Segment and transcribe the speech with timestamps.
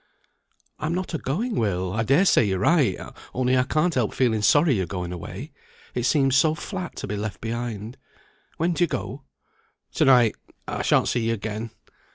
[0.79, 1.93] "I'm not a going, Will.
[1.93, 2.97] I dare say you're right;
[3.35, 5.51] only I can't help feeling sorry you're going away.
[5.93, 7.97] It seems so flat to be left behind.
[8.57, 9.25] When do you go?"
[9.93, 10.33] "To night.
[10.67, 11.69] I shan't see you again."